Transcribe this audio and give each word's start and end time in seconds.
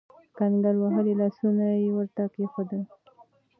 کنګل 0.37 0.75
وهلي 0.79 1.13
لاسونه 1.21 1.65
يې 1.81 1.89
ورته 1.97 2.23
کېښودل. 2.33 2.81